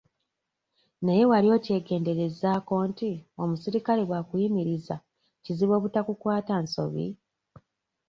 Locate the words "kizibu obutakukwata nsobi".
5.43-7.05